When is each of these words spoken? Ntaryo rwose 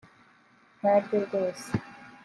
Ntaryo 0.79 1.17
rwose 1.25 1.69